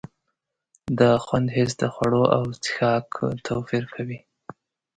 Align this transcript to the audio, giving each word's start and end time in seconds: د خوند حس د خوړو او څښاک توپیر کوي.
د 0.99 1.01
خوند 1.23 1.47
حس 1.55 1.71
د 1.81 1.83
خوړو 1.93 2.23
او 2.37 2.43
څښاک 2.63 3.07
توپیر 3.45 3.83
کوي. 3.93 4.19